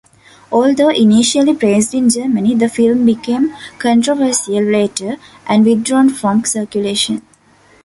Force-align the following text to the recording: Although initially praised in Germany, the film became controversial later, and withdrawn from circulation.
Although 0.51 0.89
initially 0.89 1.53
praised 1.53 1.93
in 1.93 2.09
Germany, 2.09 2.55
the 2.55 2.67
film 2.69 3.05
became 3.05 3.53
controversial 3.77 4.59
later, 4.63 5.17
and 5.45 5.63
withdrawn 5.63 6.09
from 6.09 6.43
circulation. 6.43 7.21